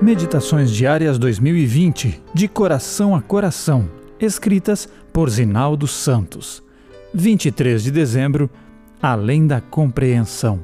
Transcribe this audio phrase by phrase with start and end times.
[0.00, 3.90] Meditações Diárias 2020, de coração a coração,
[4.20, 6.62] escritas por Zinaldo Santos.
[7.12, 8.48] 23 de dezembro,
[9.02, 10.60] além da compreensão.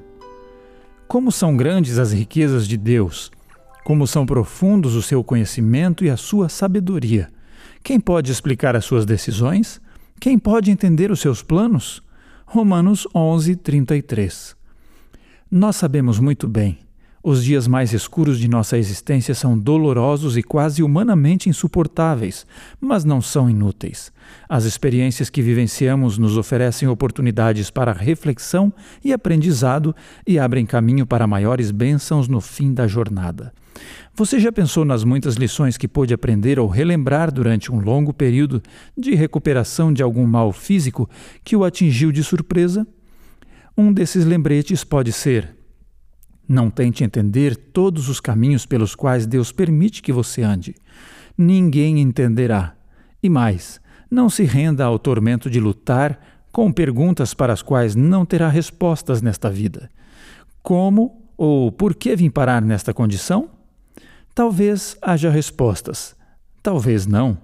[1.08, 3.32] Como são grandes as riquezas de Deus,
[3.82, 7.28] como são profundos o seu conhecimento e a sua sabedoria.
[7.82, 9.80] Quem pode explicar as suas decisões?
[10.20, 12.00] Quem pode entender os seus planos?
[12.46, 14.54] Romanos 11, 33.
[15.50, 16.84] Nós sabemos muito bem
[17.26, 22.46] os dias mais escuros de nossa existência são dolorosos e quase humanamente insuportáveis,
[22.78, 24.12] mas não são inúteis.
[24.46, 28.70] As experiências que vivenciamos nos oferecem oportunidades para reflexão
[29.02, 33.54] e aprendizado e abrem caminho para maiores bênçãos no fim da jornada.
[34.14, 38.62] Você já pensou nas muitas lições que pôde aprender ou relembrar durante um longo período
[38.94, 41.08] de recuperação de algum mal físico
[41.42, 42.86] que o atingiu de surpresa?
[43.74, 45.63] Um desses lembretes pode ser
[46.48, 50.74] não tente entender todos os caminhos pelos quais Deus permite que você ande.
[51.36, 52.74] Ninguém entenderá.
[53.22, 56.20] E mais, não se renda ao tormento de lutar
[56.52, 59.90] com perguntas para as quais não terá respostas nesta vida.
[60.62, 63.50] Como ou por que vim parar nesta condição?
[64.34, 66.14] Talvez haja respostas,
[66.62, 67.38] talvez não.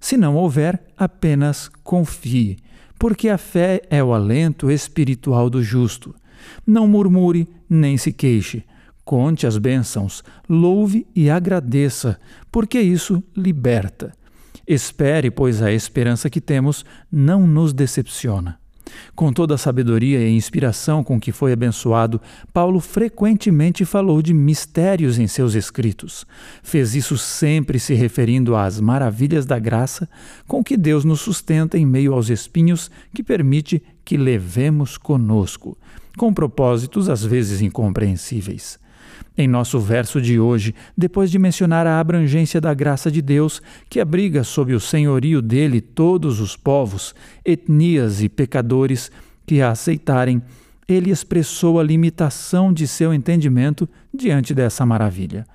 [0.00, 2.58] Se não houver, apenas confie,
[2.98, 6.14] porque a fé é o alento espiritual do justo.
[6.66, 8.64] Não murmure nem se queixe.
[9.04, 12.18] Conte as bênçãos, louve e agradeça,
[12.50, 14.12] porque isso liberta.
[14.66, 18.58] Espere, pois a esperança que temos não nos decepciona.
[19.14, 22.20] Com toda a sabedoria e inspiração com que foi abençoado,
[22.52, 26.26] Paulo frequentemente falou de mistérios em seus escritos.
[26.62, 30.08] Fez isso sempre se referindo às maravilhas da graça
[30.48, 35.78] com que Deus nos sustenta em meio aos espinhos que permite que levemos conosco
[36.16, 38.78] com propósitos às vezes incompreensíveis.
[39.38, 44.00] Em nosso verso de hoje, depois de mencionar a abrangência da graça de Deus, que
[44.00, 49.10] abriga sob o senhorio dele todos os povos, etnias e pecadores
[49.46, 50.42] que a aceitarem,
[50.88, 55.46] ele expressou a limitação de seu entendimento diante dessa maravilha.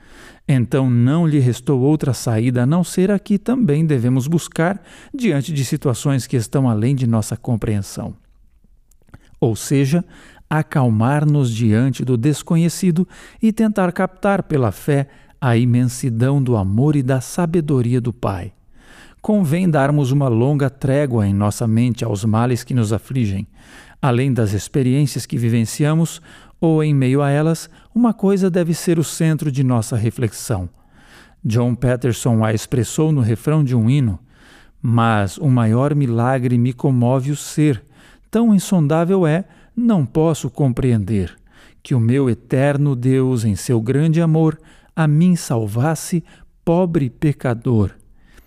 [0.48, 4.82] Então não lhe restou outra saída a não ser a que também devemos buscar
[5.14, 8.14] diante de situações que estão além de nossa compreensão.
[9.40, 10.04] Ou seja,
[10.52, 13.08] acalmar-nos diante do desconhecido
[13.42, 15.08] e tentar captar pela fé
[15.40, 18.52] a imensidão do amor e da sabedoria do Pai.
[19.22, 23.48] Convém darmos uma longa trégua em nossa mente aos males que nos afligem.
[24.02, 26.22] Além das experiências que vivenciamos,
[26.60, 30.68] ou em meio a elas, uma coisa deve ser o centro de nossa reflexão.
[31.46, 34.20] John Patterson a expressou no refrão de um hino:
[34.82, 37.82] Mas o maior milagre me comove o ser,
[38.30, 39.46] tão insondável é
[39.76, 41.36] não posso compreender
[41.84, 44.59] que o meu eterno Deus, em seu grande amor,
[44.96, 46.24] a mim salvasse,
[46.64, 47.92] pobre pecador.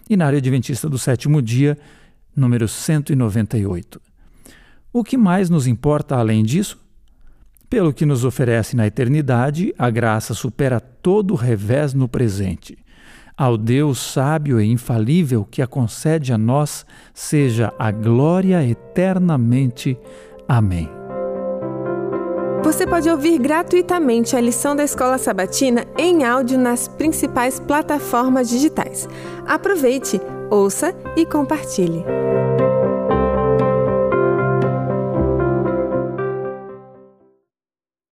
[0.09, 1.77] E na área adventista do sétimo dia,
[2.37, 4.01] número 198.
[4.93, 6.79] O que mais nos importa além disso?
[7.69, 12.79] Pelo que nos oferece na eternidade, a graça supera todo o revés no presente.
[13.37, 19.99] Ao Deus sábio e infalível que a concede a nós, seja a glória eternamente.
[20.47, 21.04] Amém.
[22.75, 29.09] Você pode ouvir gratuitamente a lição da Escola Sabatina em áudio nas principais plataformas digitais.
[29.47, 30.21] Aproveite,
[30.51, 32.05] ouça e compartilhe.